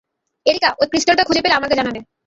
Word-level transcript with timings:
Areca, 0.45 0.69
ঐ 0.79 0.83
ক্রিস্টালটা 0.91 1.23
খুঁজে 1.23 1.41
পেলে 1.43 1.57
আমাকে 1.59 1.75
জানাবে। 1.79 1.99